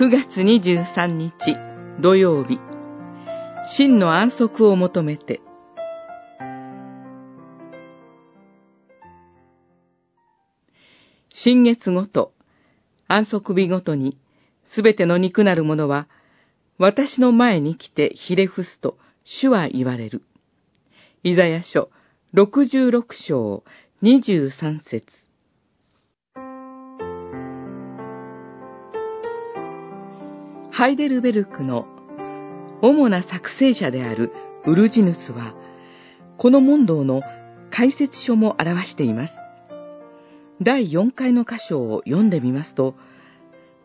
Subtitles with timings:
[0.00, 1.30] 9月23日
[2.00, 2.58] 土曜日、
[3.76, 5.42] 真の安息を求めて、
[11.34, 12.32] 新月ごと、
[13.08, 14.16] 安息日ごとに、
[14.64, 16.08] すべての肉なるものは、
[16.78, 20.22] 私の前に来てひれ伏すと、主は言われる。
[21.24, 21.90] イザヤ書
[22.32, 23.64] 66章
[24.02, 25.29] 23節。
[30.80, 31.84] ハイデルベルクの
[32.80, 34.32] 主な作成者である
[34.64, 35.54] ウルジヌスは、
[36.38, 37.20] この問答の
[37.70, 39.34] 解説書も表しています。
[40.62, 42.94] 第4回の箇所を読んでみますと、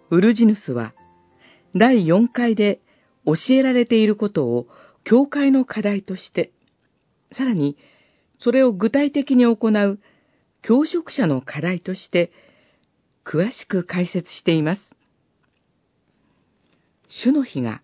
[0.10, 0.94] ウルジヌスは、
[1.76, 2.80] 第4回で
[3.26, 4.68] 教えられていることを
[5.04, 6.54] 教会の課題として、
[7.34, 7.76] さらに、
[8.40, 10.00] それを具体的に行う
[10.62, 12.32] 教職者の課題として、
[13.26, 14.96] 詳しく解説しています。
[17.10, 17.82] 主の日が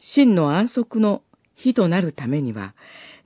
[0.00, 1.22] 真の安息の
[1.54, 2.74] 日となるためには、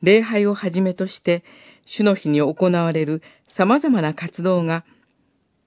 [0.03, 1.44] 礼拝をはじめとして、
[1.86, 3.22] 主の日に行われる
[3.56, 4.84] 様々な活動が、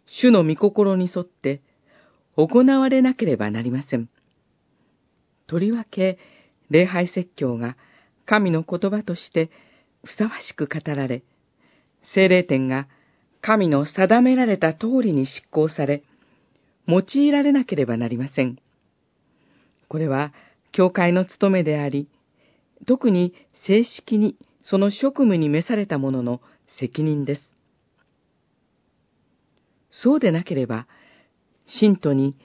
[0.05, 1.61] 主の御心に沿って
[2.35, 4.09] 行われなければなりません。
[5.47, 6.17] とりわけ、
[6.69, 7.77] 礼拝説教が
[8.25, 9.49] 神の言葉として
[10.03, 11.23] ふさわしく語られ、
[12.13, 12.87] 精霊典が
[13.41, 16.03] 神の定められた通りに執行され、
[16.87, 18.59] 用いられなければなりません。
[19.87, 20.33] これは、
[20.71, 22.09] 教会の務めであり、
[22.85, 23.33] 特に
[23.65, 26.41] 正式にその職務に召された者の
[26.79, 27.55] 責任です。
[29.89, 30.87] そうでなければ、
[31.65, 32.35] 信徒に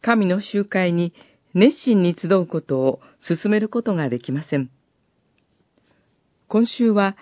[0.00, 1.12] 神の集会に
[1.54, 4.70] 熱心に集うことを進めることができません。
[6.48, 7.16] 今週は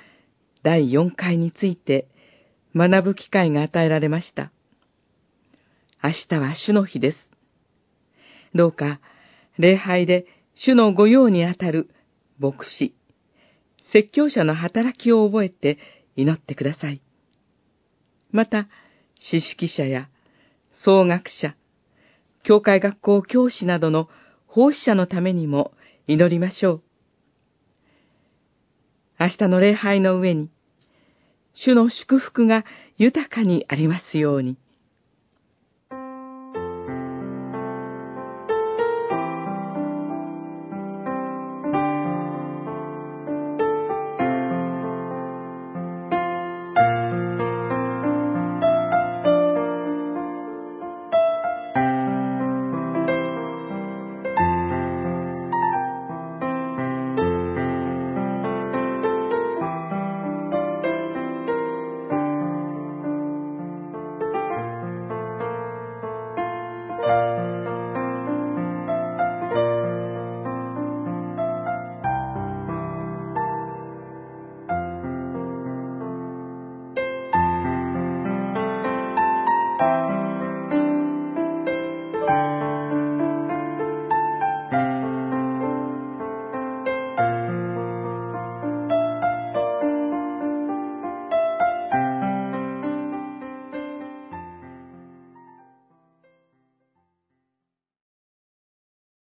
[0.63, 2.09] 第4回について
[2.75, 4.51] 学ぶ機会が与えられました。
[6.03, 7.29] 明日は主の日です。
[8.55, 9.01] どうか
[9.59, 11.91] 礼拝で主の御用にあたる
[12.39, 12.95] 牧師、
[13.93, 15.79] 説教者の働きを覚えて
[16.17, 17.01] 祈ってください。
[18.31, 18.69] また、
[19.19, 20.09] 知識者や
[20.73, 21.55] 総学者、
[22.43, 24.09] 教会学校教師などの
[24.47, 25.73] 奉仕者のためにも
[26.07, 26.83] 祈りましょう。
[29.21, 30.51] 明日の礼拝の上に、
[31.55, 32.65] 主の祝福が
[32.97, 34.57] 豊かにありますように。